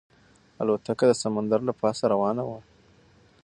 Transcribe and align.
الوتکه 0.61 1.05
د 1.07 1.11
سمندر 1.21 1.59
له 1.67 1.73
پاسه 1.81 2.05
روانه 2.13 2.43
وه. 2.49 2.59